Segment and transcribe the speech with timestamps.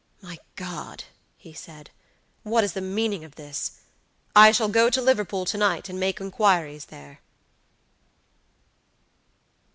[0.19, 1.03] "My God!"
[1.37, 1.91] he said,
[2.41, 3.73] "what is the meaning of this?
[4.35, 7.19] I shall go to Liverpool to night, and make inquiries there!"